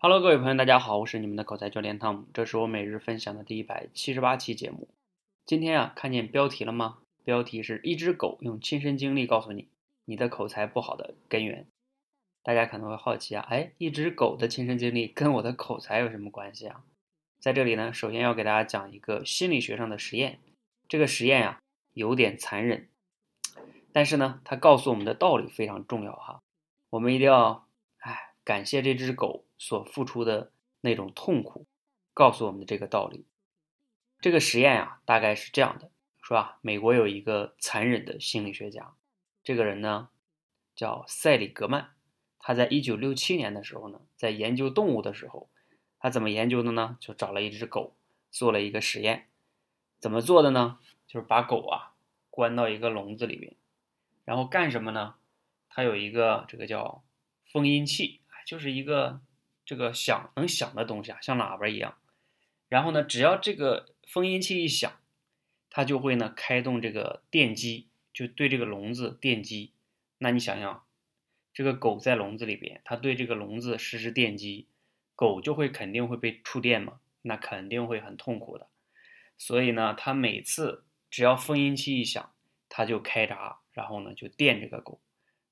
[0.00, 4.86] Hello，各位朋友，大家好，我是你们的口才教练汤姆，这是我每日分享的第一百七十八期节目。
[5.44, 6.98] 今天啊，看见标题了吗？
[7.24, 9.66] 标题是一只狗用亲身经历告诉你
[10.04, 11.66] 你的口才不好的根源。
[12.44, 16.84] 大家可能会好奇啊，哎，一只狗的亲身经历跟我的口才有什么关系啊？
[17.40, 20.38] 在这里呢，首先要给大家讲一个心理学上的实验。
[20.88, 21.60] 这个实验呀，
[21.94, 22.86] 有点残忍，
[23.92, 26.40] 但是呢，它告诉我们的道理非常重要哈。
[26.90, 27.66] 我们一定要，
[28.48, 29.44] 感谢这只狗。
[29.60, 30.52] 所付出的
[30.82, 31.66] 那种痛苦，
[32.14, 33.26] 告诉我们的这个道理。
[34.20, 35.90] 这个实验啊，大概是这样的，
[36.22, 36.60] 是吧？
[36.62, 38.94] 美国有一个残忍的心理学家，
[39.42, 40.10] 这个人呢
[40.76, 41.90] 叫塞里格曼。
[42.38, 45.50] 他在一九六七年的时候呢，在研究动物的时候，
[45.98, 46.96] 他怎么研究的呢？
[47.00, 47.96] 就找了一只狗，
[48.30, 49.26] 做了一个实验。
[49.98, 50.78] 怎么做的呢？
[51.08, 51.96] 就是把狗啊
[52.30, 53.56] 关到一个笼子里边，
[54.24, 55.16] 然后干什么呢？
[55.68, 57.02] 他有一个这个叫
[57.50, 59.20] 封音器，就是一个。
[59.68, 61.98] 这个响能响的东西啊，像喇叭一样。
[62.70, 64.90] 然后呢，只要这个封音器一响，
[65.68, 69.74] 它就会呢开动这个电机，就对这个笼子电击。
[70.16, 70.86] 那你想想，
[71.52, 74.68] 这个狗在笼子里边，它对这个笼子实施电击，
[75.14, 78.68] 狗就会肯定会被触电嘛，那肯定会很痛苦的。
[79.36, 82.32] 所以呢，它每次只要封音器一响，
[82.70, 84.98] 它就开闸，然后呢就电这个狗。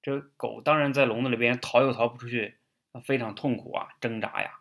[0.00, 2.58] 这狗当然在笼子里边逃又逃不出去。
[3.00, 4.60] 非常痛苦啊，挣扎呀，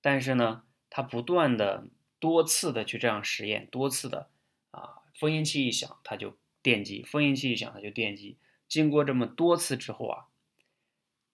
[0.00, 4.30] 但是呢，他不断的多次的去这样实验，多次的
[4.70, 8.38] 啊，封音器一响，他就电击；封音器一响，他就电击。
[8.68, 10.26] 经过这么多次之后啊，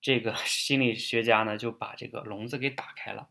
[0.00, 3.28] 这个 心理学家呢就把这个笼子给打开了。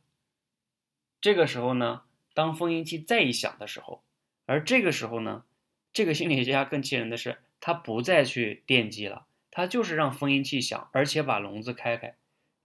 [1.20, 4.04] 这个时候呢，当封音器再一响的时候，
[4.46, 5.46] 而这个时候呢，
[5.94, 12.16] 这个心理学家更气人的是，他不再去电击了，他就是让封音器响，而且把笼子开开。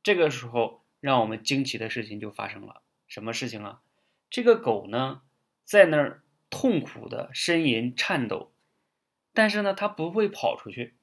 [0.06, 2.80] 这个时候，让我们惊奇的事情就发生了。
[3.08, 3.82] 什么事情啊？
[4.30, 5.22] 这个狗呢，
[5.64, 8.52] 在那儿痛苦的呻吟、颤抖，
[9.34, 10.95] 但是呢，它不会跑出去。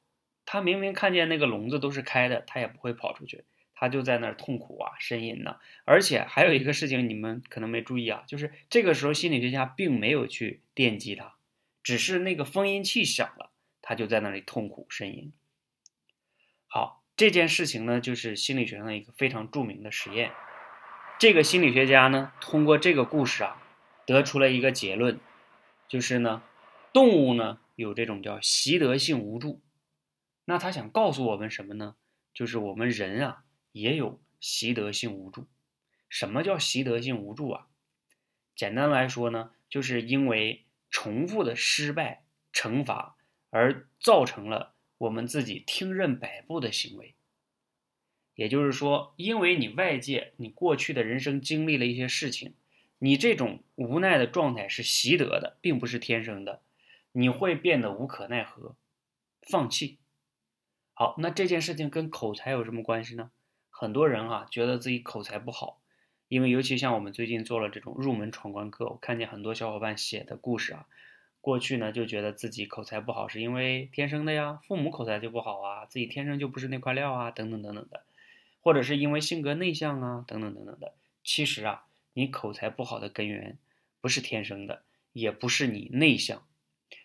[0.45, 3.43] 它明明看见那个笼子都是开的，它也不会跑出去。
[3.73, 5.57] 它就在那儿痛苦啊，呻吟呢。
[5.83, 11.35] 而且还有一个事情，你们可能没注意啊，就是这个时候心理学家并没有去电击它，
[11.83, 15.33] 只是那个封音器响了，它就在那里痛苦呻吟。
[16.67, 17.02] 好。
[17.15, 20.31] 这件事情呢，就是心理学上一个非常著名的实验。
[21.19, 23.61] 这个心理学家呢，通过这个故事啊，
[24.07, 25.19] 得出了一个结论，
[25.87, 26.41] 就是呢，
[26.91, 29.61] 动物呢有这种叫习得性无助。
[30.45, 31.95] 那他想告诉我们什么呢？
[32.33, 35.47] 就是我们人啊也有习得性无助。
[36.09, 37.67] 什么叫习得性无助啊？
[38.55, 43.15] 简单来说呢，就是因为重复的失败惩罚
[43.51, 44.72] 而造成了。
[45.03, 47.13] 我们自己听任摆布的行为，
[48.35, 52.53] 也就是说，因为你外界你过去的人生经历了一些事情，
[52.99, 56.61] 你这种无奈的状态是习得的，并不是天生的，
[57.11, 58.77] 你会变得无可奈何，
[59.41, 59.99] 放弃。
[60.93, 63.31] 好，那这件事情跟口才有什么关系呢？
[63.69, 65.81] 很多人啊觉得自己口才不好，
[66.29, 70.87] 因为尤其像我们最近做了这种入门闯关课，我看见很多小伙伴写的故事啊。
[71.43, 78.03] 过去呢，就觉得自己口才不好，是因为天生的呀，父母口才就不好啊，自己天生就不是那块料啊，等等等等的，
[78.61, 80.93] 或者是因为性格内向啊，等等等等的。
[81.21, 81.83] 其实啊，
[82.13, 83.57] 你口才不好的根源
[83.99, 86.47] 不是天生的，也不是你内向，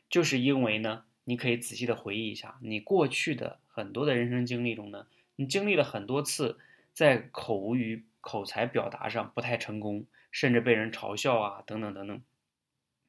[0.09, 6.61] 就是因为呢，你可以仔细的回忆一下，你过去的很多的人生经历中呢，你经历了很多次
[6.93, 12.23] 在口语口才表达上不太成功，甚至被人嘲笑啊，等等等等，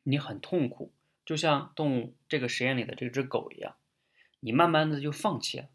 [0.02, 0.92] 你很痛苦。
[1.30, 3.76] 就像动物这个实验里的这只狗一样，
[4.40, 5.70] 你慢慢的就放弃了，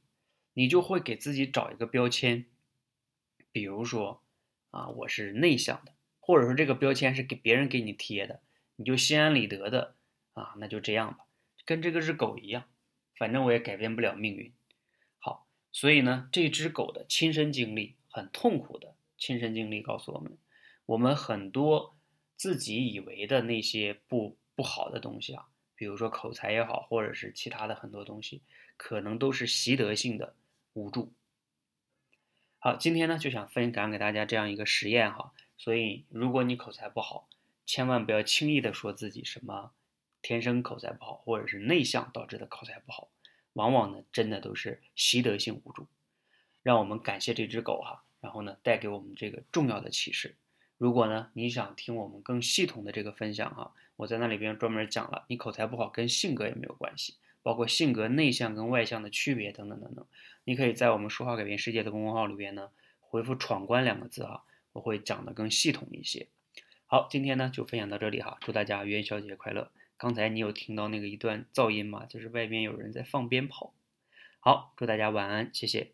[0.53, 2.47] 你就会给自己找一个标签，
[3.53, 4.21] 比如说
[4.73, 8.41] 啊，我是内向的，或者说这个标签是给别人给你贴的，
[8.75, 9.95] 你就心安理得的
[10.33, 11.25] 啊，那就这样吧，
[11.65, 12.65] 跟这个只狗一样，
[13.15, 14.53] 反正我也改变不了命运。
[15.21, 20.37] 好，所以呢，这只狗的亲身经历很痛苦的亲身经历告诉我们，
[20.87, 21.97] 我们很多
[22.37, 24.37] 自己以为的那些不。
[24.55, 28.43] 不好的东西啊，比如说口才也好，或者是其他的很多东西，
[28.77, 30.35] 可能都是习得性的
[30.73, 31.13] 无助。
[32.59, 35.33] 好，今天呢就想分享给大家这样一个实验哈。
[35.57, 37.29] 所以，如果你口才不好，
[37.67, 39.73] 千万不要轻易的说自己什么
[40.23, 43.09] 天生口才不好，或者是内向导致的口才不好，
[43.53, 45.87] 往往呢真的都是习得性无助。
[46.63, 50.37] 让我们感谢这只狗哈，然后呢带给我们这个重要的启示。
[50.85, 53.73] 如果呢你想听我们更系统的这个分享哈。
[53.97, 60.05] 我在那里边专门讲了，你口才不好跟性格也没有关系，包括性格内向跟外向的区别等等等等。
[60.45, 62.71] 你可以在我们说话改变世界的公众号里边呢，
[63.01, 64.43] 回复“闯关”两个字啊，
[64.73, 66.27] 我会讲的更系统一些。
[66.87, 69.71] 好，今天呢就分享到这里哈，祝大家元宵节快乐。
[69.97, 72.05] 刚才你有听到那个一段噪音吗？
[72.05, 73.73] 就是外边有人在放鞭炮。
[74.41, 75.93] 好，祝大家晚安，谢谢。